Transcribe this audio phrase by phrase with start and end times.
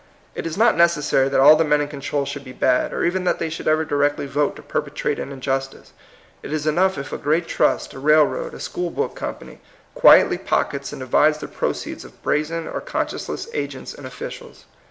[0.33, 3.23] It is not necessary that all the men in control should be bad, or even
[3.25, 5.93] that they should ever directly vote to perpetrate an injustice.
[6.41, 9.59] It is enough if a great trust, a railroad, a school book company,
[9.93, 14.65] quietly pockets and divides the proceeds of brazen or conscienceless agents and officials.